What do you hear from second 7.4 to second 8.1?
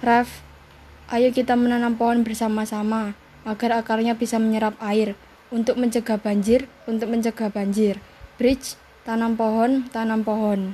banjir.